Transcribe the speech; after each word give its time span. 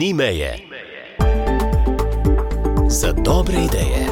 Ni 0.00 0.14
meje. 0.14 0.58
Za 2.88 3.12
dobre 3.12 3.54
ideje. 3.54 4.06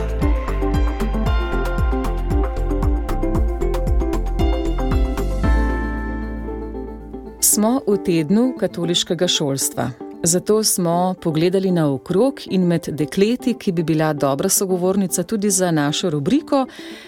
Smo 7.40 7.80
v 7.86 7.96
tednu 8.04 8.54
katoliškega 8.60 9.28
šolstva. 9.28 9.90
Zato 10.22 10.64
smo 10.64 11.14
pogledali 11.22 11.70
naokrog 11.70 12.40
in 12.50 12.66
med 12.66 12.88
dekleti, 12.88 13.54
ki 13.54 13.72
bi 13.72 13.82
bila 13.82 14.12
dobra 14.12 14.48
sogovornica 14.48 15.22
tudi 15.22 15.50
za 15.50 15.70
našo 15.70 16.10
rubriko, 16.10 16.66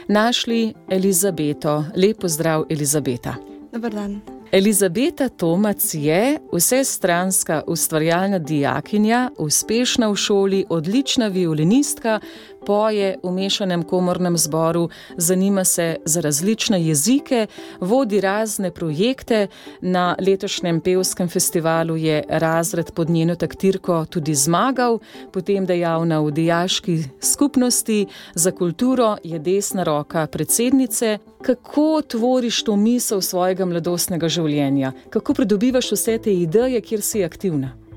našli 0.09 0.75
Elizabeto. 0.89 1.85
Lepo 1.97 2.29
zdrav, 2.29 2.65
Elizabeta. 2.71 3.35
Dobar 3.73 3.93
dan. 3.93 4.40
Elizabeta 4.53 5.29
Tomac 5.29 5.95
je 5.95 6.39
vsestranska 6.53 7.63
ustvarjalna 7.67 8.39
dijakinja, 8.39 9.31
uspešna 9.39 10.09
v 10.09 10.17
šoli, 10.17 10.65
odlična 10.69 11.29
violinistka, 11.29 12.21
poje 12.67 13.17
v 13.23 13.33
mešanem 13.33 13.83
komornem 13.83 14.39
zboru, 14.39 14.89
zanima 15.17 15.65
se 15.65 15.97
za 16.05 16.21
različne 16.21 16.83
jezike, 16.87 17.47
vodi 17.81 18.21
razne 18.21 18.71
projekte. 18.71 19.47
Na 19.81 20.17
letošnjem 20.21 20.81
pevskem 20.81 21.29
festivalu 21.29 21.97
je 21.97 22.23
razred 22.29 22.93
pod 22.93 23.11
njeno 23.11 23.35
taktirko 23.35 24.05
tudi 24.05 24.35
zmagal, 24.35 24.99
potem 25.33 25.67
dejavna 25.67 26.21
v 26.21 26.31
dijaški 26.31 27.05
skupnosti, 27.21 28.07
za 28.35 28.51
kulturo 28.51 29.17
je 29.25 29.39
desna 29.39 29.85
roka 29.85 30.27
predsednice. 30.27 31.19
Kako 31.43 32.03
tvoriš 32.09 32.63
to 32.65 32.77
misel 32.77 33.21
svojega 33.21 33.65
mladostnega 33.65 34.29
življenja? 34.29 34.93
Kako 35.11 35.35
pridobivaš 35.35 35.93
vse 35.93 36.19
te 36.19 36.35
ideje, 36.35 36.81
kjer 36.81 37.03
si 37.03 37.25
aktivna? 37.25 37.90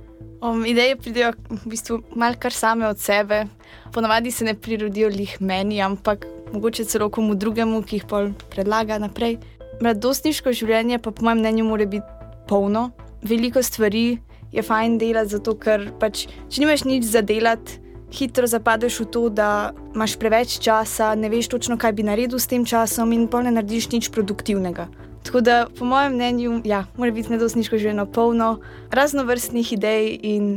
Um, 0.43 0.65
ideje 0.67 0.99
pridejo 0.99 1.31
v 1.47 1.69
bistvu 1.71 2.01
malo 2.19 2.35
kar 2.35 2.51
same 2.51 2.83
od 2.87 2.99
sebe. 2.99 3.45
Ponavadi 3.93 4.31
se 4.31 4.43
ne 4.43 4.53
prirodijo 4.53 5.07
lih 5.07 5.37
meni, 5.39 5.81
ampak 5.81 6.27
mogoče 6.53 6.83
celo 6.85 7.07
komu 7.09 7.35
drugemu, 7.35 7.79
ki 7.83 7.95
jih 7.95 8.05
pol 8.09 8.33
predlaga 8.51 8.97
naprej. 8.99 9.37
Mladostniško 9.79 10.51
življenje 10.51 10.99
pa 10.99 11.11
po 11.15 11.23
mojem 11.23 11.39
mnenju 11.39 11.63
mora 11.63 11.87
biti 11.87 12.27
polno. 12.47 12.89
Veliko 13.23 13.63
stvari 13.63 14.19
je 14.51 14.61
fajn 14.61 14.97
delati, 14.99 15.31
zato 15.37 15.55
ker 15.55 15.87
pač, 15.99 16.27
če 16.51 16.65
nimaš 16.65 16.83
nič 16.83 17.07
za 17.07 17.23
delati, 17.23 17.79
hitro 18.11 18.47
zapadeš 18.47 18.99
v 18.99 19.07
to, 19.15 19.23
da 19.31 19.71
imaš 19.95 20.17
preveč 20.19 20.59
časa, 20.59 21.13
ne 21.15 21.31
veš 21.31 21.53
točno, 21.55 21.79
kaj 21.79 21.95
bi 21.95 22.03
naredil 22.03 22.35
s 22.35 22.51
tem 22.51 22.67
časom 22.67 23.15
in 23.15 23.29
pol 23.31 23.47
ne 23.47 23.55
narediš 23.55 23.93
nič 23.95 24.11
produktivnega. 24.11 24.89
Tako 25.23 25.41
da, 25.41 25.67
po 25.79 25.85
mojem 25.85 26.13
mnenju, 26.13 26.61
ja, 26.65 26.85
mora 26.97 27.11
biti 27.11 27.31
nedosniško 27.31 27.77
življenje 27.77 28.05
polno 28.13 28.57
raznovrstnih 28.91 29.73
idej 29.73 30.19
in 30.21 30.49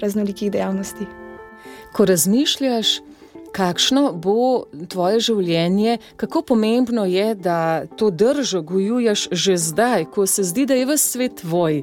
raznolikih 0.00 0.52
dejavnosti. 0.52 1.06
Ko 1.92 2.04
razmišljaš, 2.04 2.98
kakšno 3.54 4.12
bo 4.12 4.64
tvoje 4.90 5.20
življenje, 5.28 5.98
kako 6.16 6.42
pomembno 6.42 7.04
je, 7.06 7.34
da 7.34 7.86
to 7.96 8.10
držo 8.10 8.62
gojuješ 8.66 9.28
že 9.30 9.56
zdaj, 9.56 10.08
ko 10.14 10.26
se 10.26 10.42
zdi, 10.42 10.66
da 10.66 10.74
je 10.74 10.86
vse 10.90 11.08
svet 11.14 11.36
tvoj, 11.42 11.82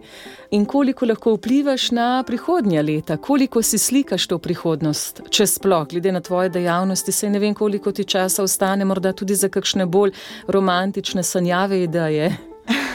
in 0.51 0.65
koliko 0.65 1.07
lahko 1.07 1.35
vplivaš 1.37 1.91
na 1.95 2.23
prihodnja 2.27 2.81
leta, 2.81 3.17
koliko 3.17 3.61
si 3.63 3.77
slikaš 3.77 4.27
to 4.27 4.39
prihodnost, 4.39 5.23
če 5.29 5.47
sploh, 5.47 5.87
glede 5.87 6.11
na 6.11 6.21
tvoje 6.21 6.49
dejavnosti, 6.49 7.11
se 7.11 7.29
ne 7.29 7.39
vem, 7.39 7.55
koliko 7.55 7.91
ti 7.91 8.03
časa 8.03 8.43
ostane, 8.43 8.85
morda 8.85 9.13
tudi 9.13 9.35
za 9.35 9.49
kakšne 9.49 9.85
bolj 9.85 10.11
romantične 10.47 11.23
sanjave 11.23 11.83
ideje. 11.83 12.33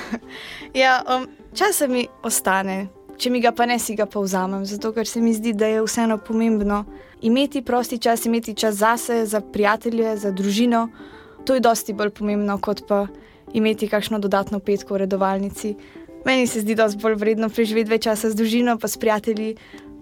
ja, 0.82 1.00
um, 1.08 1.26
čas 1.54 1.80
mi 1.88 2.06
ostane. 2.22 2.95
Če 3.16 3.30
mi 3.32 3.40
ga 3.40 3.52
pa 3.56 3.64
ne, 3.64 3.78
si 3.80 3.94
ga 3.96 4.04
pa 4.06 4.20
vzamem, 4.20 4.66
zato 4.68 4.92
ker 4.92 5.08
se 5.08 5.22
mi 5.24 5.32
zdi, 5.32 5.54
da 5.56 5.70
je 5.70 5.84
vseeno 5.84 6.18
pomembno 6.20 6.84
imeti 7.24 7.62
prosti 7.64 7.98
čas, 7.98 8.26
imeti 8.26 8.54
čas 8.54 8.74
zase, 8.82 9.24
za 9.26 9.40
prijatelje, 9.40 10.16
za 10.16 10.32
družino. 10.36 10.88
To 11.46 11.54
je 11.54 11.62
dosti 11.64 11.94
bolj 11.96 12.10
pomembno, 12.10 12.58
kot 12.60 12.84
pa 12.88 13.06
imeti 13.56 13.88
kakšno 13.88 14.18
dodatno 14.18 14.60
petko 14.60 14.94
v 14.94 15.06
redovalnici. 15.06 15.74
Meni 16.26 16.46
se 16.46 16.60
zdi, 16.60 16.74
da 16.74 16.90
je 16.90 17.00
bolj 17.00 17.16
vredno 17.16 17.48
preživeti 17.48 17.90
več 17.90 18.04
časa 18.04 18.30
z 18.30 18.36
družino, 18.36 18.76
pa 18.78 18.88
s 18.88 19.00
prijatelji, 19.00 19.54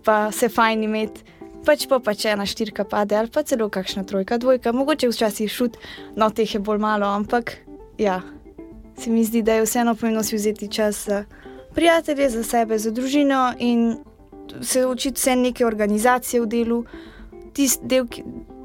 pa 0.05 0.33
se 0.33 0.49
fajn 0.49 0.83
imeti. 0.83 1.23
Pač 1.65 1.87
pa, 1.89 2.01
pa 2.03 2.13
če 2.13 2.35
ena 2.35 2.45
štirka 2.45 2.85
pade, 2.85 3.17
ali 3.17 3.31
pa 3.33 3.45
celo 3.47 3.71
kakšna 3.73 4.03
trojka, 4.05 4.37
dvojka, 4.43 4.75
mogoče 4.77 5.09
včasih 5.09 5.49
šut, 5.49 5.79
no 6.17 6.29
teh 6.29 6.51
je 6.51 6.61
bolj 6.61 6.83
malo, 6.83 7.09
ampak 7.09 7.55
ja, 7.97 8.19
se 8.99 9.11
mi 9.11 9.25
zdi, 9.25 9.41
da 9.43 9.57
je 9.57 9.65
vseeno 9.65 9.95
pomembno 9.95 10.23
si 10.27 10.37
vzeti 10.37 10.69
čas 10.69 11.07
za 11.07 11.23
prijatelje, 11.75 12.31
za 12.31 12.43
sebe, 12.43 12.79
za 12.79 12.91
družino 12.91 13.53
in 13.59 13.97
se 14.61 14.87
učiti 14.87 15.19
vse 15.19 15.37
neke 15.37 15.67
organizacije 15.67 16.41
v 16.41 16.47
delu, 16.47 16.85
tisti 17.53 17.87
del 17.87 18.07
ki, 18.09 18.25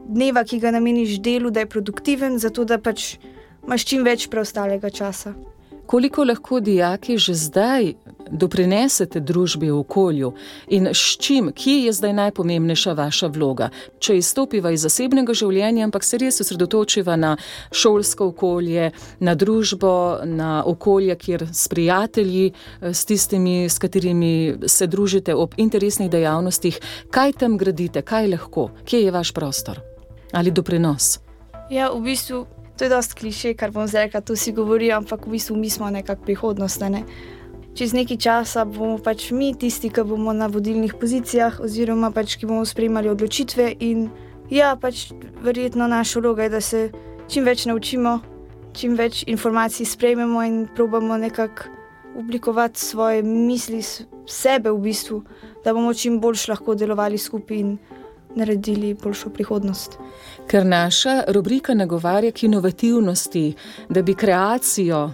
dneva, 0.09 0.43
ki 0.43 0.59
ga 0.59 0.71
nameniš 0.71 1.19
delu, 1.21 1.51
da 1.51 1.63
je 1.63 1.69
produktiven, 1.69 2.39
zato 2.39 2.65
da 2.65 2.77
pač 2.77 3.15
imaš 3.65 3.85
čim 3.85 4.03
več 4.03 4.27
preostalega 4.29 4.89
časa. 4.89 5.33
Koliko 5.89 6.23
lahko 6.23 6.59
dijaki 6.59 7.17
že 7.17 7.33
zdaj 7.33 7.93
doprinesete 8.31 9.19
družbi 9.19 9.71
v 9.71 9.79
okolju 9.79 10.33
in 10.67 10.87
s 10.93 11.17
čim, 11.17 11.49
kje 11.55 11.85
je 11.85 11.93
zdaj 11.93 12.13
najpomembnejša 12.13 12.93
vaša 12.93 13.27
vloga? 13.27 13.71
Če 13.99 14.19
izstopiva 14.19 14.69
iz 14.69 14.85
zasebnega 14.85 15.33
življenja, 15.33 15.87
ampak 15.87 16.05
se 16.05 16.19
res 16.21 16.37
osredotočiva 16.45 17.15
na 17.17 17.31
šolsko 17.71 18.27
okolje, 18.29 18.91
na 19.19 19.33
družbo, 19.33 20.21
na 20.29 20.61
okolje, 20.61 21.15
kjer 21.15 21.47
s 21.49 21.65
prijatelji, 21.73 22.53
s 22.81 23.05
tistimi, 23.09 23.65
s 23.65 23.81
katerimi 23.81 24.69
se 24.69 24.85
družite 24.87 25.33
ob 25.33 25.57
interesnih 25.57 26.11
dejavnostih, 26.13 26.77
kaj 27.09 27.33
tam 27.41 27.57
gradite, 27.57 28.05
kaj 28.05 28.29
lahko, 28.35 28.69
kje 28.85 29.07
je 29.07 29.17
vaš 29.17 29.33
prostor 29.33 29.81
ali 30.37 30.53
doprinos? 30.53 31.17
Ja, 31.73 31.89
v 31.89 32.05
bistvu. 32.05 32.45
To 32.79 32.87
je 32.87 32.89
dosti 32.89 33.15
kliše, 33.19 33.53
kar 33.59 33.73
bom 33.75 33.87
zdaj 33.87 34.07
rekel, 34.07 34.21
to 34.23 34.35
si 34.39 34.55
govorijo, 34.55 34.95
ampak 34.97 35.27
v 35.27 35.35
bistvu 35.35 35.57
mi 35.59 35.69
smo 35.69 35.89
nekakšna 35.91 36.25
prihodnost. 36.25 36.87
Ne? 36.87 37.03
čez 37.79 37.93
nekaj 37.95 38.17
časa 38.19 38.65
bomo 38.67 38.97
pač 38.99 39.29
mi 39.31 39.53
tisti, 39.55 39.87
ki 39.87 40.03
bomo 40.03 40.33
na 40.35 40.49
vodilnih 40.51 40.97
pozicijah, 40.99 41.61
oziroma 41.63 42.11
pač 42.11 42.35
ki 42.35 42.49
bomo 42.49 42.65
sprejemali 42.67 43.07
odločitve. 43.07 43.71
In 43.79 44.09
ja, 44.51 44.73
pač 44.75 45.13
verjetno 45.39 45.87
naša 45.87 46.19
vloga 46.19 46.43
je, 46.43 46.51
da 46.51 46.61
se 46.61 46.81
čim 47.31 47.47
več 47.47 47.63
naučimo, 47.69 48.19
čim 48.75 48.97
več 48.99 49.23
informacij 49.31 49.87
sprejmemo 49.87 50.43
in 50.43 50.65
probamo 50.75 51.15
nekako 51.17 51.71
oblikovati 52.19 52.81
svoje 52.81 53.23
misli, 53.23 53.79
sebe 54.27 54.73
v 54.73 54.81
bistvu, 54.89 55.21
da 55.63 55.71
bomo 55.71 55.93
čim 55.93 56.19
bolj 56.19 56.49
lahko 56.51 56.75
delovali 56.75 57.17
skupaj 57.17 57.63
in 57.63 57.77
naredili 58.35 58.93
boljšo 58.93 59.29
prihodnost. 59.29 59.97
Ker 60.47 60.65
naša 60.65 61.23
rubrika 61.27 61.73
nagovarja 61.73 62.31
k 62.31 62.43
inovativnosti, 62.43 63.53
da 63.89 64.01
bi 64.01 64.13
kreacijo 64.13 65.11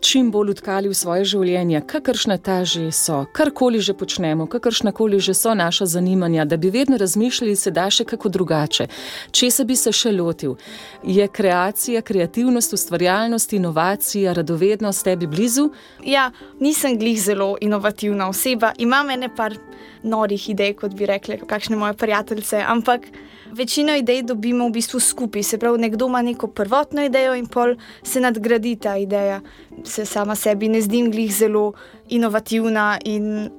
čim 0.00 0.30
bolj 0.30 0.50
utkali 0.50 0.88
v 0.88 0.94
svoje 0.94 1.24
življenje, 1.24 1.80
kakršne 1.86 2.38
ta 2.38 2.64
že 2.64 2.90
so, 2.92 3.24
karkoli 3.32 3.80
že 3.80 3.94
počnemo, 3.94 4.46
kakršna 4.46 4.92
koli 4.92 5.20
že 5.20 5.34
so 5.34 5.54
naša 5.54 5.86
zanimanja, 5.86 6.44
da 6.44 6.56
bi 6.56 6.70
vedno 6.70 6.96
razmišljali, 6.96 7.56
se 7.56 7.70
da 7.70 7.90
še 7.90 8.04
kako 8.04 8.28
drugače. 8.28 8.88
Če 9.30 9.50
se 9.50 9.64
bi 9.64 9.76
se 9.76 9.92
še 9.92 10.12
lotil, 10.12 10.56
je 11.02 11.28
kreacija, 11.28 12.02
kreativnost, 12.02 12.72
ustvarjalnost, 12.72 13.52
inovacija, 13.52 14.34
radovednost 14.36 15.04
tebi 15.04 15.26
blizu? 15.26 15.70
Ja, 16.04 16.30
nisem 16.60 16.98
glih 16.98 17.20
zelo 17.20 17.56
inovativna 17.60 18.28
oseba, 18.28 18.72
imam 18.78 19.10
ene 19.10 19.28
par 19.28 19.56
norih 20.02 20.50
idej, 20.50 20.76
kot 20.80 20.94
bi 20.94 21.06
rekli, 21.06 21.40
kakšne 21.46 21.76
moje 21.76 21.96
prijateljice, 21.98 22.62
ampak. 22.66 23.08
Večino 23.52 23.94
idej 23.96 24.22
dobimo 24.22 24.68
v 24.68 24.72
bistvu 24.72 25.00
skupaj, 25.00 25.42
se 25.42 25.58
pravi, 25.58 25.78
nekdo 25.78 26.06
ima 26.06 26.22
neko 26.22 26.48
prvotno 26.48 27.04
idejo 27.04 27.34
in 27.34 27.46
pol 27.46 27.76
se 28.02 28.20
nadgradi 28.20 28.76
ta 28.76 28.96
ideja. 28.96 29.40
Se 29.84 30.04
sama 30.04 30.34
sebi 30.34 30.68
ne 30.68 30.80
zdim 30.80 31.10
glih 31.10 31.32
zelo 31.32 31.72
inovativna 32.08 32.98
in 33.04 33.50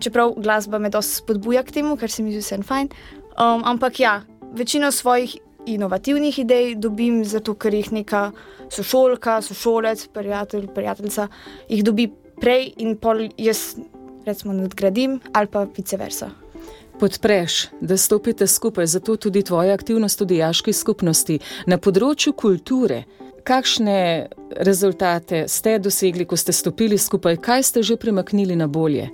čeprav 0.00 0.34
glasba 0.36 0.78
me 0.78 0.90
dosti 0.90 1.22
spodbuja 1.22 1.62
k 1.62 1.70
temu, 1.70 1.96
ker 1.96 2.10
se 2.10 2.22
mi 2.22 2.32
zdi 2.32 2.42
vse 2.42 2.62
fajn. 2.62 2.88
Um, 3.32 3.64
ampak 3.64 4.00
ja, 4.00 4.22
večino 4.52 4.90
svojih 4.92 5.36
inovativnih 5.66 6.38
idej 6.38 6.74
dobim 6.74 7.24
zato, 7.24 7.54
ker 7.54 7.74
jih 7.74 7.92
neka 7.92 8.30
sošolka, 8.70 9.40
sošolec, 9.42 10.08
prijatelj, 10.12 10.68
prijateljica 10.74 11.28
jih 11.68 11.84
dobi 11.84 12.10
prej 12.40 12.72
in 12.82 12.96
pol 12.96 13.28
jaz 13.38 13.76
recimo 14.26 14.52
nadgradim 14.52 15.20
ali 15.32 15.46
pa 15.46 15.66
vice 15.76 15.96
versa 15.96 16.41
podpreš, 17.00 17.66
da 17.80 17.96
stopite 17.96 18.46
skupaj, 18.46 18.86
zato 18.86 19.16
tudi 19.16 19.42
tvoja 19.42 19.74
aktivnost 19.74 20.20
v 20.20 20.26
dijaški 20.36 20.72
skupnosti 20.72 21.40
na 21.66 21.78
področju 21.78 22.32
kulture. 22.32 23.02
Kakšne 23.42 24.28
rezultate 24.62 25.48
ste 25.50 25.80
dosegli, 25.82 26.24
ko 26.24 26.38
ste 26.38 26.54
stopili 26.54 26.98
skupaj, 26.98 27.40
kaj 27.42 27.66
ste 27.66 27.82
že 27.82 27.96
premaknili 27.98 28.54
na 28.56 28.68
bolje? 28.70 29.08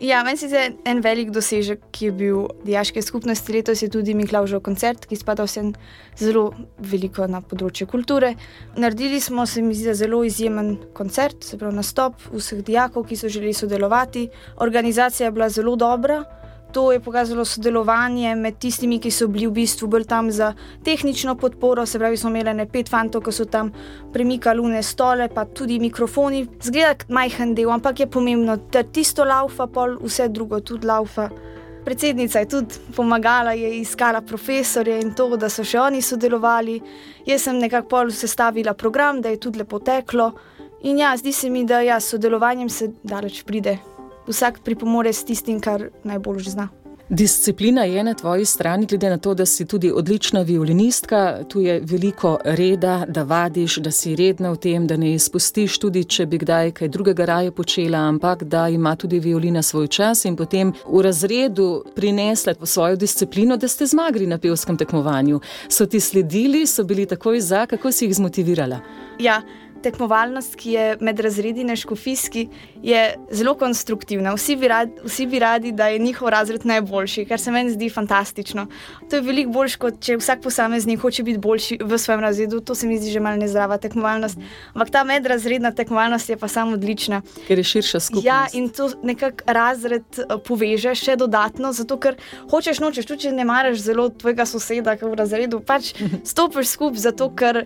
Ja, 0.00 0.22
meni 0.24 0.40
se 0.40 0.48
zdi 0.48 0.78
en 0.88 1.02
velik 1.04 1.28
dosežek, 1.30 1.82
ki 1.92 2.06
je 2.06 2.12
bil 2.16 2.36
v 2.48 2.70
dijaški 2.70 3.02
skupnosti 3.04 3.52
letos, 3.52 3.82
je 3.84 3.90
tudi 3.92 4.14
Miklaužov 4.16 4.62
koncert, 4.64 5.04
ki 5.04 5.18
spada 5.20 5.44
vsem 5.44 5.74
zelo 6.16 6.46
veliko 6.80 7.28
na 7.28 7.42
področju 7.44 7.84
kulture. 7.86 8.32
Naredili 8.80 9.20
smo 9.20 9.44
se 9.46 9.60
mi 9.62 9.76
zdi 9.76 9.92
zelo 9.94 10.22
izjemen 10.24 10.78
koncert, 10.96 11.44
se 11.44 11.60
pravi 11.60 11.76
nastop 11.76 12.16
vseh 12.32 12.64
dijakov, 12.64 13.04
ki 13.06 13.20
so 13.20 13.28
želeli 13.28 13.52
sodelovati. 13.54 14.30
Organizacija 14.64 15.28
je 15.28 15.36
bila 15.36 15.52
zelo 15.52 15.76
dobra 15.76 16.24
to 16.72 16.92
je 16.92 17.00
pokazalo 17.00 17.44
sodelovanje 17.44 18.34
med 18.36 18.58
tistimi, 18.58 18.98
ki 19.00 19.10
so 19.10 19.28
bili 19.28 19.46
v 19.46 19.54
bistvu 19.60 19.88
bolj 19.88 20.04
tam 20.04 20.30
za 20.30 20.52
tehnično 20.84 21.34
podporo. 21.34 21.86
Se 21.86 21.98
pravi, 21.98 22.16
smo 22.16 22.30
imeli 22.30 22.54
ne 22.54 22.66
pet 22.66 22.88
fantov, 22.88 23.22
ki 23.24 23.32
so 23.32 23.44
tam 23.44 23.72
premikali 24.12 24.58
lune 24.60 24.82
stole, 24.82 25.28
pa 25.28 25.44
tudi 25.44 25.78
mikrofoni. 25.80 26.46
Zgleda 26.62 27.08
majhen 27.08 27.54
del, 27.54 27.70
ampak 27.70 28.00
je 28.00 28.06
pomembno, 28.06 28.56
da 28.72 28.82
tisto 28.82 29.24
laufa, 29.24 29.66
pol 29.66 29.98
vse 30.02 30.28
drugo 30.28 30.60
tudi 30.60 30.86
laufa. 30.86 31.28
Predsednica 31.84 32.38
je 32.38 32.48
tudi 32.48 32.80
pomagala, 32.96 33.52
je 33.52 33.80
iskala 33.80 34.20
profesorje 34.20 35.00
in 35.00 35.14
to, 35.14 35.30
da 35.36 35.48
so 35.48 35.64
še 35.64 35.80
oni 35.80 36.02
sodelovali. 36.02 36.80
Jaz 37.26 37.48
sem 37.48 37.58
nekako 37.58 37.88
pol 37.88 38.10
sestavila 38.12 38.74
program, 38.74 39.20
da 39.20 39.32
je 39.32 39.40
tudi 39.40 39.64
lepo 39.64 39.78
teklo. 39.78 40.32
In 40.82 40.98
ja, 40.98 41.16
zdi 41.16 41.32
se 41.32 41.50
mi, 41.50 41.64
da 41.64 41.80
ja, 41.80 42.00
s 42.00 42.14
sodelovanjem 42.14 42.68
se 42.68 42.92
daleč 43.02 43.42
pride 43.44 43.78
vsak 44.28 44.60
pripomore 44.64 45.12
s 45.12 45.24
tistim, 45.24 45.60
kar 45.60 45.88
najbolj 46.04 46.42
zna. 46.50 46.68
Disciplina 47.10 47.84
je 47.84 48.04
na 48.04 48.14
tvoji 48.14 48.44
strani, 48.44 48.86
glede 48.86 49.10
na 49.10 49.18
to, 49.18 49.34
da 49.34 49.46
si 49.46 49.64
tudi 49.66 49.92
odlična 49.92 50.42
violinistka. 50.42 51.38
Tu 51.48 51.60
je 51.60 51.80
veliko 51.84 52.38
reda, 52.44 53.04
da 53.08 53.22
vadiš, 53.22 53.76
da 53.76 53.90
si 53.90 54.16
redna 54.16 54.50
v 54.50 54.56
tem, 54.56 54.86
da 54.86 54.96
ne 54.96 55.14
izpustiš, 55.14 55.78
tudi 55.78 56.04
če 56.04 56.26
bi 56.26 56.38
kdaj 56.38 56.70
kaj 56.70 56.88
drugega 56.88 57.24
raje 57.24 57.50
počela, 57.50 57.98
ampak 57.98 58.44
da 58.44 58.68
ima 58.68 58.94
tudi 58.96 59.18
violina 59.18 59.62
svoj 59.62 59.88
čas 59.88 60.24
in 60.24 60.36
potem 60.36 60.72
v 60.86 61.02
razredu 61.02 61.82
prinesla 61.96 62.54
svojo 62.62 62.96
disciplino, 62.96 63.56
da 63.56 63.68
ste 63.68 63.86
zmagali 63.86 64.26
na 64.26 64.38
pevskem 64.38 64.76
tekmovanju. 64.76 65.40
So 65.68 65.86
ti 65.86 66.00
sledili, 66.00 66.66
so 66.66 66.84
bili 66.84 67.06
takoj 67.06 67.40
za, 67.40 67.66
kako 67.66 67.92
si 67.92 68.04
jih 68.04 68.14
zmotivirala? 68.14 68.78
Ja 69.18 69.42
tekmovalnost, 69.82 70.56
ki 70.60 70.72
je 70.72 70.86
med 71.00 71.20
razredi 71.20 71.64
neškofijski, 71.64 72.46
je 72.82 73.02
zelo 73.30 73.54
konstruktivna. 73.54 74.34
Vsi 74.34 74.56
bi, 74.56 74.68
radi, 74.68 74.92
vsi 75.04 75.26
bi 75.26 75.38
radi, 75.38 75.72
da 75.72 75.88
je 75.88 75.98
njihov 75.98 76.28
razred 76.28 76.66
najboljši, 76.66 77.24
kar 77.24 77.40
se 77.40 77.50
meni 77.50 77.70
zdi 77.70 77.90
fantastično. 77.90 78.66
To 79.10 79.16
je 79.16 79.22
veliko 79.22 79.52
bolj, 79.52 79.76
kot 79.80 80.00
če 80.04 80.16
vsak 80.20 80.42
posameznik 80.42 81.00
hoče 81.00 81.22
biti 81.22 81.38
boljši 81.38 81.78
v 81.84 81.98
svojem 81.98 82.20
razredu. 82.20 82.60
To 82.60 82.74
se 82.74 82.86
mi 82.86 82.98
zdi 82.98 83.10
že 83.10 83.20
malo 83.20 83.36
nezdrava 83.36 83.78
tekmovalnost. 83.78 84.38
Ampak 84.74 84.90
ta 84.90 85.04
medrazredna 85.04 85.72
tekmovalnost 85.72 86.30
je 86.30 86.36
pa 86.36 86.48
samo 86.48 86.72
odlična. 86.78 87.22
Ker 87.46 87.58
je 87.58 87.64
širša 87.64 88.00
skupina. 88.00 88.26
Ja, 88.26 88.46
in 88.52 88.68
to 88.68 88.90
nekako 89.02 89.44
razred 89.46 90.04
eh, 90.18 90.36
poveže 90.46 90.94
še 90.94 91.16
dodatno, 91.16 91.72
zato 91.72 91.98
ker 92.00 92.18
hočeš 92.50 92.80
nočeš, 92.80 93.06
tudi 93.06 93.28
če 93.28 93.36
ne 93.36 93.44
maraš 93.44 93.82
zelo 93.84 94.08
tvojega 94.08 94.46
soseda, 94.46 94.96
ki 94.96 95.06
je 95.06 95.12
v 95.12 95.20
razredu, 95.20 95.60
pač 95.60 95.94
stopiš 96.24 96.76
skupaj, 96.76 97.06
zato 97.10 97.30
ker. 97.34 97.64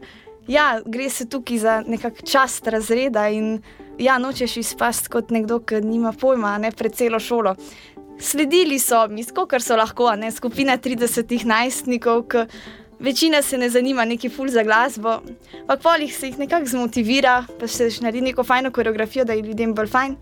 Ja, 0.49 0.81
gre 0.85 1.09
se 1.11 1.25
tukaj 1.29 1.59
za 1.59 1.75
nekakšen 1.87 2.29
čast 2.29 2.67
razreda 2.69 3.29
in 3.33 3.63
ja, 3.99 4.19
nočeš 4.19 4.57
izpasti 4.61 5.09
kot 5.09 5.31
nekdo, 5.31 5.61
ki 5.65 5.81
nima 5.85 6.13
pojma, 6.13 6.59
ne 6.59 6.71
pred 6.71 6.95
celo 6.95 7.21
šolo. 7.21 7.55
Sledili 8.21 8.79
so 8.79 9.07
mi, 9.09 9.25
skoro 9.25 9.61
so 9.61 9.77
lahko, 9.77 10.13
ne 10.17 10.31
skupina 10.33 10.77
30 10.79 11.45
najstnikov, 11.45 12.27
ki 12.29 12.45
večina 13.01 13.43
se 13.43 13.59
ne 13.59 13.71
zanima 13.71 14.05
neki 14.05 14.29
ful 14.29 14.49
za 14.49 14.63
glasbo, 14.63 15.21
ampak 15.61 15.83
polih 15.83 16.17
se 16.17 16.29
jih 16.29 16.39
nekako 16.39 16.67
zmotivira, 16.67 17.45
pa 17.61 17.69
se 17.69 17.91
še 17.91 18.05
naredi 18.05 18.31
neko 18.31 18.45
fajno 18.45 18.71
koreografijo, 18.71 19.25
da 19.25 19.33
je 19.33 19.43
ljudem 19.49 19.75
bolj 19.75 19.91
fajn 19.91 20.17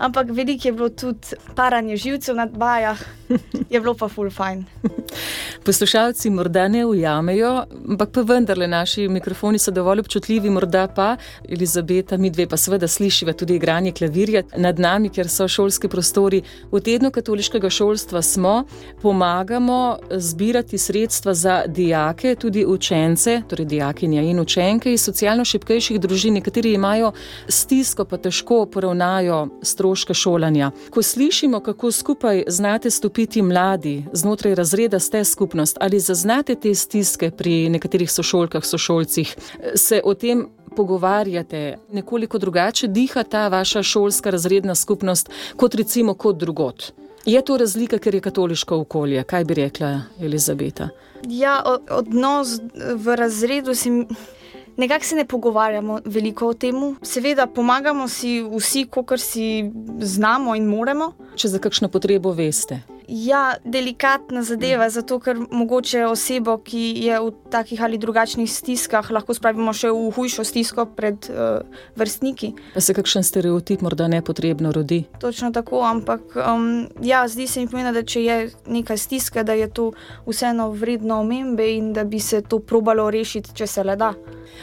ampak 0.00 0.30
veliko 0.30 0.68
je 0.68 0.72
bilo 0.72 0.88
tudi 0.88 1.36
paranje 1.54 1.96
živcev 1.96 2.36
na 2.36 2.46
bajah, 2.46 2.98
je 3.70 3.80
bilo 3.80 3.94
pa 3.94 4.08
full 4.08 4.30
fajn. 4.30 4.64
Poslušalci 5.66 6.30
morda 6.30 6.68
ne 6.68 6.86
ujamejo, 6.86 7.64
ampak 7.88 8.10
pa 8.14 8.22
vendarle 8.22 8.66
naši 8.66 9.08
mikrofoni 9.08 9.58
so 9.58 9.70
dovolj 9.70 10.00
občutljivi, 10.00 10.50
morda 10.50 10.86
pa 10.88 11.16
Elizabeta, 11.48 12.16
mi 12.16 12.30
dve 12.30 12.46
pa 12.48 12.56
seveda 12.56 12.88
slišiva 12.88 13.32
tudi 13.32 13.54
igranje 13.54 13.92
klavirja 13.92 14.42
nad 14.56 14.78
nami, 14.78 15.08
ker 15.08 15.28
so 15.28 15.48
šolski 15.48 15.88
prostori. 15.88 16.42
V 16.72 16.80
tednu 16.80 17.10
katoliškega 17.10 17.70
šolstva 17.70 18.22
smo, 18.22 18.64
pomagamo 19.02 19.98
zbirati 20.10 20.78
sredstva 20.78 21.34
za 21.34 21.62
dijake, 21.66 22.34
tudi 22.34 22.64
učence, 22.66 23.42
torej 23.48 23.66
dijakinja 23.66 24.22
in 24.22 24.40
učenke 24.40 24.92
iz 24.92 25.04
socialno 25.04 25.44
šipkejših 25.44 26.00
družin, 26.00 26.34
nekateri 26.34 26.72
imajo 26.72 27.12
stisko, 27.48 28.04
pa 28.04 28.16
težko 28.16 28.64
poravnajo 28.66 29.46
stroške 29.62 29.89
stroške 29.90 30.14
šolanja. 30.14 30.70
Ko 30.90 31.02
slišimo, 31.02 31.60
kako 31.60 31.92
skupaj 31.92 32.44
znate 32.46 32.90
stopiti 32.90 33.42
mladi 33.42 34.04
znotraj 34.12 34.54
razreda, 34.54 34.98
ste 34.98 35.24
skupnost 35.24 35.76
ali 35.80 36.00
zaznate 36.00 36.54
te 36.54 36.74
stiske 36.74 37.30
pri 37.30 37.68
nekaterih 37.68 38.10
sošolkah, 38.10 38.64
sošolcih, 38.64 39.36
se 39.74 40.00
o 40.04 40.14
tem. 40.14 40.48
Pogovarjate 40.76 41.78
nekoliko 41.92 42.38
drugače, 42.38 42.86
diha 42.86 43.22
ta 43.22 43.48
vaša 43.48 43.82
šolska 43.82 44.30
razredna 44.30 44.74
skupnost, 44.74 45.28
kot 45.56 45.74
recimo 45.74 46.14
kot 46.14 46.36
drugot. 46.38 46.92
Je 47.26 47.42
to 47.42 47.56
razlika, 47.56 47.98
ker 47.98 48.14
je 48.14 48.20
katoliško 48.20 48.76
okolje? 48.76 49.22
Kaj 49.22 49.44
bi 49.44 49.54
rekla 49.54 50.02
Elizabeta? 50.20 50.88
Ja, 51.28 51.62
odnos 51.90 52.60
v 52.94 53.16
razredu 53.16 53.74
se 53.74 53.90
mi. 53.90 54.06
Nekako 54.80 55.04
se 55.04 55.16
ne 55.16 55.24
pogovarjamo 55.24 55.98
veliko 56.04 56.46
o 56.46 56.54
tem, 56.54 56.96
seveda 57.02 57.44
pomagamo 57.46 58.08
si 58.08 58.38
vsi, 58.40 58.86
kar 58.88 59.20
si 59.20 59.70
znamo 60.00 60.54
in 60.56 60.64
moremo. 60.64 61.12
Če 61.36 61.52
za 61.52 61.58
kakšno 61.60 61.90
potrebo 61.92 62.32
veste. 62.32 62.80
Ja, 63.10 63.56
delikatna 63.64 64.42
zadeva, 64.46 64.86
zato 64.90 65.16
ker 65.18 65.34
mogoče 65.50 66.04
osebo, 66.06 66.54
ki 66.62 66.82
je 67.02 67.16
v 67.18 67.32
takih 67.50 67.82
ali 67.82 67.98
drugačnih 67.98 68.46
stiskah, 68.46 69.10
lahko 69.10 69.34
spravimo 69.34 69.74
še 69.74 69.90
v 69.90 70.12
hujšo 70.14 70.44
stisko 70.46 70.84
pred 70.94 71.26
uh, 71.26 71.66
vrstniki. 71.98 72.52
Pa 72.70 72.78
se 72.78 72.94
kakšen 72.94 73.26
stereotip 73.26 73.82
morda 73.82 74.06
nepotrebno 74.06 74.70
rodi? 74.70 75.02
Točno 75.18 75.50
tako, 75.50 75.82
ampak 75.82 76.38
um, 76.38 76.86
ja, 77.02 77.24
zdi 77.28 77.48
se 77.50 77.64
mi 77.64 77.70
pomeni, 77.72 77.90
da 77.98 78.06
če 78.06 78.22
je 78.22 78.36
neka 78.70 78.94
stiska, 78.94 79.42
da 79.42 79.58
je 79.58 79.66
to 79.74 79.90
vseeno 80.28 80.70
vredno 80.70 81.18
omembe 81.24 81.66
in 81.66 81.90
da 81.92 82.06
bi 82.06 82.22
se 82.22 82.44
to 82.46 82.62
probalo 82.62 83.10
rešiti, 83.10 83.56
če 83.58 83.66
se 83.66 83.84
le 83.84 83.98
da. 83.98 84.14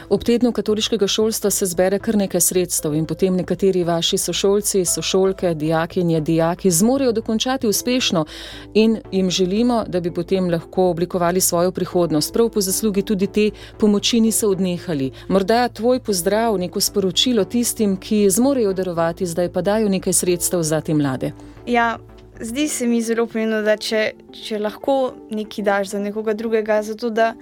Ob 0.08 0.24
tednu 0.24 0.52
katoliškega 0.52 1.06
šolstva 1.08 1.50
se 1.50 1.66
zbere 1.66 1.98
kar 1.98 2.16
nekaj 2.16 2.40
sredstev 2.40 2.94
in 2.94 3.06
potem 3.08 3.36
nekateri 3.36 3.84
vaši 3.84 4.18
sošolci, 4.18 4.84
sošolke, 4.84 5.54
dijakinje, 5.54 6.20
dijaki 6.20 6.70
zmorejo 6.70 7.12
dokončati 7.12 7.68
uspešno 7.68 8.24
in 8.74 8.98
jim 9.12 9.30
želimo, 9.30 9.84
da 9.88 10.00
bi 10.00 10.10
potem 10.14 10.50
lahko 10.50 10.90
oblikovali 10.90 11.40
svojo 11.40 11.72
prihodnost. 11.72 12.32
Prav 12.32 12.48
po 12.48 12.60
zaslugi 12.60 13.02
tudi 13.02 13.26
te 13.26 13.50
pomoči 13.78 14.20
niso 14.20 14.50
odnehali. 14.50 15.10
Morda 15.28 15.68
tvoj 15.68 16.00
pozdrav, 16.00 16.58
neko 16.58 16.80
sporočilo 16.80 17.44
tistim, 17.44 17.96
ki 17.96 18.30
zmorejo 18.30 18.72
darovati, 18.72 19.26
zdaj 19.26 19.52
pa 19.52 19.62
dajo 19.62 19.88
nekaj 19.88 20.12
sredstev 20.12 20.62
za 20.62 20.80
te 20.80 20.94
mlade. 20.94 21.32
Ja. 21.66 21.98
Zdi 22.40 22.68
se 22.68 22.86
mi 22.86 23.00
zelo 23.02 23.24
pomembno, 23.26 23.64
da 23.66 23.74
če, 23.76 24.12
če 24.30 24.60
lahko 24.62 24.92
nekaj 25.34 25.64
daš 25.64 25.88
za 25.90 25.98
nekoga 25.98 26.36
drugega, 26.38 26.76
zato 26.86 27.10
da 27.10 27.32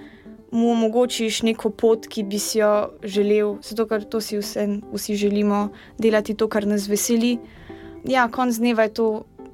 mu 0.50 0.70
omogočiš 0.70 1.42
neko 1.42 1.70
pot, 1.70 2.06
ki 2.08 2.22
bi 2.24 2.38
si 2.38 2.58
jo 2.58 2.96
želel, 3.02 3.56
zato 3.62 3.86
ker 3.86 4.04
to 4.08 4.20
si 4.24 4.38
vse, 4.40 4.66
vsi 4.92 5.16
želimo 5.16 5.68
delati, 5.98 6.34
to, 6.34 6.48
kar 6.48 6.66
nas 6.66 6.88
veseli. 6.88 7.36
Ja, 8.08 8.28
konc 8.32 8.56
dneva 8.56 8.86
je 8.86 8.94
to 8.94 9.08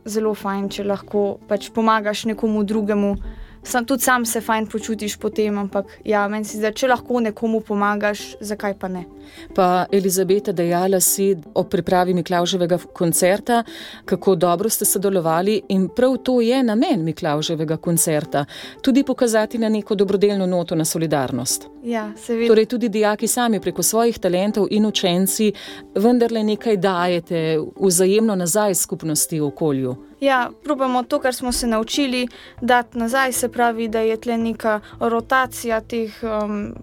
zelo 0.04 0.34
fajn, 0.34 0.68
če 0.68 0.86
lahko 0.86 1.38
pač 1.48 1.70
pomagaš 1.74 2.26
nekomu 2.30 2.64
drugemu. 2.64 3.14
Sam, 3.64 3.84
tudi 3.84 4.02
sam 4.02 4.24
se 4.26 4.40
fajn 4.40 4.66
počutiš 4.66 5.16
potem, 5.16 5.58
ampak 5.58 5.86
ja, 6.04 6.28
meni 6.28 6.44
se 6.44 6.58
zdi, 6.58 6.72
če 6.74 6.88
lahko 6.90 7.20
nekomu 7.22 7.60
pomagaš, 7.62 8.24
zakaj 8.40 8.74
pa 8.78 8.88
ne. 8.90 9.04
Pa 9.54 9.86
Elizabeta, 9.92 10.52
dejala 10.52 11.00
si 11.00 11.28
o 11.54 11.62
pripravi 11.64 12.14
Miklauževega 12.14 12.78
koncerta, 12.92 13.62
kako 14.04 14.34
dobro 14.34 14.70
ste 14.70 14.84
sodelovali 14.84 15.60
in 15.68 15.88
prav 15.94 16.16
to 16.26 16.40
je 16.40 16.62
namen 16.62 17.04
Miklauževega 17.04 17.76
koncerta. 17.76 18.44
Tudi 18.82 19.04
pokazati 19.04 19.58
na 19.58 19.68
neko 19.68 19.94
dobrodelno 19.94 20.46
noto, 20.46 20.74
na 20.74 20.84
solidarnost. 20.84 21.68
Ja, 21.84 22.10
torej, 22.26 22.66
tudi 22.66 22.88
dijaki 22.88 23.28
sami 23.28 23.60
preko 23.60 23.82
svojih 23.82 24.18
talentov 24.18 24.66
in 24.70 24.86
učenci 24.86 25.52
vendarle 25.94 26.42
nekaj 26.44 26.76
dajete 26.76 27.58
vzajemno 27.80 28.34
nazaj 28.34 28.74
skupnosti 28.74 29.40
v 29.40 29.46
okolju. 29.46 29.96
Ja, 30.22 30.50
probamo 30.64 31.02
to, 31.02 31.18
kar 31.18 31.34
smo 31.34 31.52
se 31.52 31.66
naučili, 31.66 32.28
dati 32.60 32.98
nazaj, 32.98 33.32
se 33.32 33.48
pravi, 33.48 33.88
da 33.88 34.00
je 34.00 34.16
tle 34.16 34.36
neka 34.38 34.80
rotacija 35.00 35.80
teh. 35.80 36.12
Um, 36.22 36.74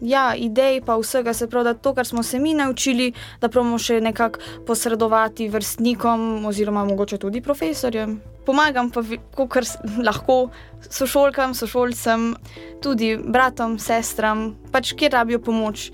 ja, 0.00 0.34
idej, 0.34 0.80
pa 0.86 0.96
vsega, 0.98 1.32
se 1.32 1.46
pravi, 1.46 1.64
da 1.64 1.74
to, 1.74 1.94
kar 1.94 2.06
smo 2.06 2.22
se 2.22 2.38
mi 2.38 2.54
naučili, 2.54 3.12
da 3.40 3.48
pravimo 3.48 3.78
še 3.78 4.00
nekako 4.00 4.40
posredovati 4.66 5.46
vrstnikom, 5.48 6.44
oziroma 6.46 6.84
mogoče 6.84 7.20
tudi 7.22 7.40
profesorjem. 7.40 8.18
Pomagam 8.46 8.90
pa, 8.90 9.04
kar 9.46 9.62
lahko, 10.02 10.50
sošolkam, 10.90 11.54
sošolcem, 11.54 12.32
tudi 12.82 13.14
bratom, 13.14 13.78
sestram, 13.78 14.56
pač 14.74 14.96
kjer 14.98 15.14
rabijo 15.20 15.38
pomoč, 15.38 15.92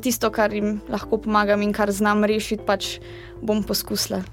tisto, 0.00 0.32
kar 0.32 0.56
jim 0.56 0.78
lahko 0.88 1.20
pomagam 1.28 1.60
in 1.60 1.76
kar 1.76 1.92
znam 1.92 2.24
rešiti, 2.24 2.64
pač 2.64 2.96
bom 3.44 3.60
poskusila. 3.60 4.24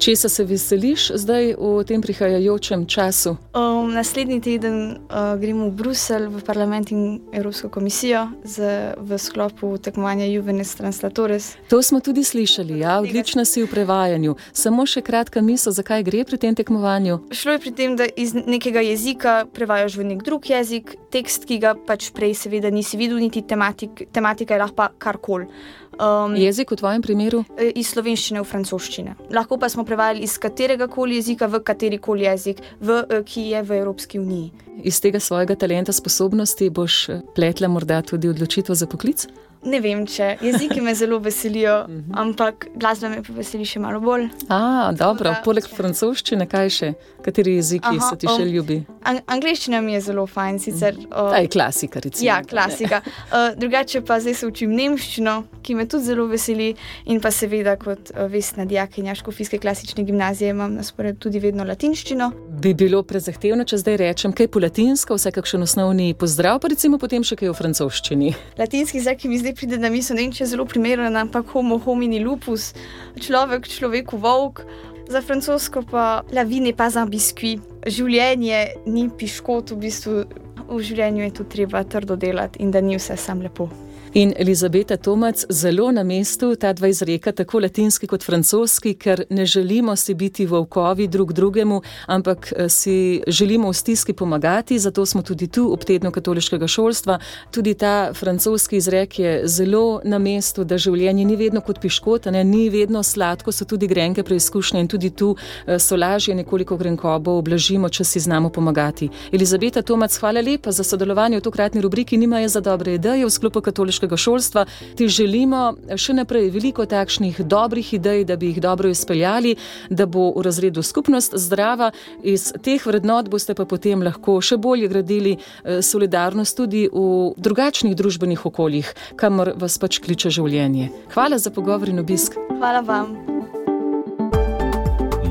Če 0.00 0.14
se 0.16 0.44
veseliš 0.48 1.10
zdaj 1.20 1.50
v 1.60 1.82
tem 1.84 2.00
prihajajočem 2.00 2.86
času? 2.88 3.34
Um, 3.52 3.90
naslednji 3.92 4.38
teden 4.40 4.76
uh, 4.96 5.34
gremo 5.36 5.66
v 5.68 5.76
Bruselj, 5.76 6.30
v 6.32 6.40
parlament 6.40 6.88
in 6.88 7.18
Evropsko 7.36 7.68
komisijo 7.68 8.22
z, 8.40 8.96
v 8.96 9.18
sklopu 9.20 9.76
tekmovanja 9.76 10.24
Juvenes 10.24 10.72
Translatores. 10.78 11.50
To 11.68 11.82
smo 11.84 12.00
tudi 12.00 12.24
slišali, 12.24 12.78
ja, 12.80 12.96
odlično 13.04 13.44
si 13.44 13.60
v 13.60 13.68
prevajanju. 13.68 14.38
Samo 14.56 14.88
še 14.88 15.04
kratka 15.04 15.44
misel, 15.44 15.76
zakaj 15.76 16.00
gre 16.08 16.24
pri 16.24 16.40
tem 16.40 16.56
tekmovanju? 16.56 17.18
Šlo 17.36 17.58
je 17.58 17.62
pri 17.66 17.74
tem, 17.76 17.92
da 18.00 18.08
iz 18.08 18.32
nekega 18.32 18.80
jezika 18.80 19.44
prevajaš 19.52 20.00
v 20.00 20.08
nek 20.14 20.24
drug 20.24 20.48
jezik, 20.48 20.96
tekst, 21.12 21.44
ki 21.44 21.60
ga 21.60 21.74
pač 21.76 22.08
prej, 22.16 22.38
seveda, 22.40 22.72
nisi 22.72 22.96
videl, 22.96 23.20
niti 23.20 23.44
tematik, 23.44 24.08
tematika 24.16 24.56
je 24.56 24.64
lahko 24.64 24.88
karkoli. 24.96 25.52
Um, 26.00 26.36
jezik 26.36 26.72
v 26.72 26.76
tvojem 26.80 27.02
primeru? 27.04 27.42
E, 27.60 27.68
iz 27.76 27.90
slovenščine 27.92 28.40
v 28.40 28.48
francoščine. 28.48 29.16
Lahko 29.36 29.58
pa 29.60 29.68
smo 29.68 29.84
prevajali 29.84 30.24
iz 30.24 30.38
katerega 30.40 30.88
koli 30.88 31.18
jezika 31.18 31.44
v 31.50 31.60
kateri 31.60 31.98
koli 32.00 32.24
jezik, 32.24 32.62
v, 32.80 33.02
e, 33.04 33.20
ki 33.20 33.50
je 33.52 33.60
v 33.60 33.80
Evropski 33.82 34.20
uniji. 34.22 34.48
Iz 34.80 35.00
tega 35.04 35.20
svojega 35.20 35.58
talenta, 35.60 35.92
sposobnosti 35.92 36.70
boš 36.72 37.02
pletla 37.36 37.68
morda 37.68 38.00
tudi 38.00 38.32
odločitev 38.32 38.72
za 38.72 38.88
poklic? 38.88 39.26
Ne 39.60 39.76
vem, 39.84 40.06
če 40.08 40.38
jeziki 40.40 40.80
me 40.80 40.94
zelo 40.96 41.18
veselijo, 41.20 41.82
mhm. 41.88 42.14
ampak 42.16 42.66
glasba 42.80 43.10
me 43.12 43.20
pa 43.24 43.34
veseli 43.36 43.66
še 43.68 43.80
malo 43.82 44.00
bolj. 44.00 44.30
A, 44.48 44.88
dobro, 44.96 45.34
poleg 45.44 45.68
francoščine, 45.68 46.46
kaj 46.48 46.70
še? 46.76 46.92
Kateri 47.20 47.58
jeziki 47.58 47.90
Aha, 47.98 48.06
so 48.08 48.16
ti 48.16 48.28
še 48.30 48.46
ljubi? 48.48 48.78
An 49.04 49.20
angliščina 49.28 49.82
mi 49.84 49.92
je 49.92 50.00
zelo 50.08 50.24
fajn, 50.28 50.60
sicer. 50.62 50.96
Uh, 51.10 51.34
je 51.36 51.50
klasika, 51.52 52.00
recimo. 52.00 52.26
Ja, 52.26 52.40
klasika. 52.44 53.02
Uh, 53.30 53.52
drugače 53.58 54.00
pa 54.06 54.16
zdaj 54.22 54.34
se 54.40 54.46
učim 54.48 54.72
nemščino, 54.74 55.34
ki 55.62 55.74
me 55.78 55.84
tudi 55.90 56.08
zelo 56.08 56.24
veseli, 56.30 56.70
in 57.12 57.20
pa 57.22 57.30
seveda 57.34 57.76
kot 57.78 58.10
uh, 58.14 58.24
vestna 58.32 58.64
dijakinja 58.66 59.14
Škofijske 59.18 59.60
klasične 59.62 60.02
gimnazije 60.08 60.50
imam 60.54 60.74
na 60.74 60.82
sporedu 60.86 61.20
tudi 61.26 61.42
vedno 61.42 61.66
latinščino. 61.68 62.30
Bi 62.62 62.72
bilo 62.74 63.02
prezahtevno, 63.06 63.66
če 63.68 63.78
zdaj 63.82 63.98
rečem 64.02 64.34
kaj 64.36 64.48
po 64.50 64.62
latinsko, 64.62 65.18
vse 65.18 65.32
kakšen 65.36 65.66
osnovni 65.66 66.08
pozdrav, 66.18 66.58
pa 66.62 66.72
recimo 66.72 66.98
potem 67.02 67.26
še 67.26 67.38
kaj 67.38 67.52
v 67.52 67.58
francoščini. 67.60 68.32
Latinski 68.58 69.04
zdaj, 69.04 69.20
ki 69.20 69.30
mi 69.30 69.38
zdaj 69.42 69.49
zdaj 69.50 69.58
pride 69.58 69.78
na 69.78 69.90
misel, 69.90 70.16
da 70.16 70.22
je 70.22 70.46
zelo 70.46 70.64
primeren, 70.64 71.16
ampak 71.16 71.46
homo 71.52 71.78
homini 71.78 72.20
lupus, 72.22 72.74
človek, 73.18 73.66
človeku 73.66 74.16
volk. 74.16 74.62
Za 75.08 75.22
francosko 75.22 75.82
pa 75.82 76.22
la 76.32 76.44
vie 76.44 76.60
n'est 76.60 76.76
pas 76.76 76.96
un 76.96 77.06
biscuit. 77.06 77.60
Življenje 77.86 78.86
ni 78.86 79.08
piškot, 79.08 79.72
v 79.72 79.76
bistvu 79.76 80.24
v 80.70 80.78
življenju 80.78 81.24
je 81.24 81.32
tu 81.34 81.44
treba 81.44 81.82
trdo 81.82 82.16
delati 82.16 82.62
in 82.62 82.70
da 82.70 82.80
ni 82.80 82.94
vse 82.94 83.16
sam 83.16 83.42
lepo. 83.42 83.66
In 84.14 84.32
Elizabeta 84.36 84.96
Tomac 84.96 85.44
zelo 85.48 85.92
na 85.92 86.02
mestu 86.02 86.56
ta 86.56 86.72
dva 86.72 86.88
izreka, 86.88 87.32
tako 87.32 87.60
latinski 87.60 88.08
kot 88.10 88.24
francoski, 88.26 88.94
ker 88.94 89.22
ne 89.30 89.46
želimo 89.46 89.96
si 89.96 90.14
biti 90.14 90.46
volkovi 90.46 91.06
drug 91.08 91.32
drugemu, 91.32 91.82
ampak 92.06 92.52
eh, 92.56 92.68
si 92.68 93.22
želimo 93.26 93.70
v 93.70 93.72
stiski 93.72 94.12
pomagati, 94.12 94.78
zato 94.78 95.06
smo 95.06 95.22
tudi 95.22 95.46
tu 95.46 95.72
ob 95.72 95.84
tednu 95.84 96.10
katoliškega 96.10 96.66
šolstva. 96.66 97.18
Tudi 97.50 97.74
ta 97.74 98.10
francoski 98.14 98.76
izrek 98.76 99.18
je 99.18 99.46
zelo 99.46 100.00
na 100.04 100.18
mestu, 100.18 100.64
da 100.64 100.78
življenje 100.78 101.24
ni 101.24 101.36
vedno 101.36 101.60
kot 101.60 101.78
piškot, 101.80 102.26
ne, 102.26 102.44
ni 102.44 102.68
vedno 102.68 103.02
sladko, 103.02 103.52
so 103.52 103.64
tudi 103.64 103.86
grenke 103.86 104.22
preizkušnje 104.22 104.80
in 104.80 104.88
tudi 104.88 105.10
tu 105.10 105.36
eh, 105.66 105.78
so 105.78 105.96
lažje 105.96 106.34
nekoliko 106.34 106.76
grenkobo 106.76 107.38
oblažimo, 107.38 107.88
če 107.88 108.04
si 108.04 108.20
znamo 108.20 108.50
pomagati. 108.50 109.10
Elizabeta 109.32 109.82
Tomac, 109.82 110.18
hvala 110.18 110.40
lepa 110.40 110.72
za 110.72 110.84
sodelovanje 110.84 111.38
v 111.38 111.46
tokratni 111.46 111.80
rubriki 111.80 112.18
Nima 112.18 112.40
je 112.40 112.48
za 112.48 112.60
dobre 112.60 112.94
ideje 112.94 113.24
v 113.24 113.30
sklopu 113.30 113.60
katoliškega 113.60 113.99
visokošolskega 114.00 114.16
šolstva, 114.16 114.64
ti 114.96 115.08
želimo 115.08 115.74
še 115.96 116.14
naprej 116.14 116.50
veliko 116.50 116.86
takšnih 116.86 117.40
dobrih 117.40 117.94
idej, 117.94 118.24
da 118.24 118.36
bi 118.36 118.50
jih 118.50 118.60
dobro 118.60 118.88
izpeljali, 118.88 119.56
da 119.90 120.06
bo 120.06 120.32
v 120.36 120.42
razredu 120.42 120.82
skupnost 120.82 121.34
zdrava. 121.34 121.90
Iz 122.22 122.52
teh 122.62 122.80
vrednot 122.86 123.28
boste 123.28 123.54
pa 123.54 123.64
potem 123.64 124.02
lahko 124.02 124.40
še 124.40 124.56
bolje 124.56 124.88
gradili 124.88 125.36
eh, 125.36 125.82
solidarnost 125.82 126.56
tudi 126.56 126.88
v 126.92 127.32
drugačnih 127.36 127.96
družbenih 127.96 128.46
okoljih, 128.46 128.94
kamor 129.16 129.52
vas 129.56 129.78
pač 129.78 130.00
kliče 130.00 130.30
življenje. 130.30 130.90
Hvala 131.14 131.38
za 131.38 131.50
pogovor 131.50 131.88
in 131.88 132.00
obisk. 132.00 132.36
Hvala 132.56 132.80
vam. 132.80 133.16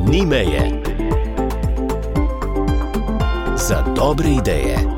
Ni 0.10 0.26
meje 0.26 0.66
za 3.60 3.84
dobre 3.96 4.40
ideje. 4.40 4.89